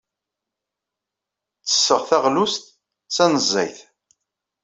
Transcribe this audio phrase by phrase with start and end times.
[1.61, 2.63] Ttesseɣ taɣlust
[3.15, 3.77] tanezzayt.